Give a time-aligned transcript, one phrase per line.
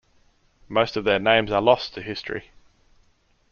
[0.67, 2.49] Most of their names are lost to history.